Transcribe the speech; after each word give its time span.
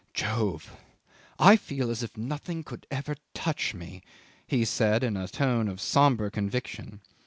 '"Jove! 0.15 0.75
I 1.37 1.55
feel 1.55 1.91
as 1.91 2.01
if 2.01 2.17
nothing 2.17 2.63
could 2.63 2.87
ever 2.89 3.17
touch 3.35 3.75
me," 3.75 4.01
he 4.47 4.65
said 4.65 5.03
in 5.03 5.15
a 5.15 5.27
tone 5.27 5.67
of 5.67 5.79
sombre 5.79 6.31
conviction. 6.31 7.01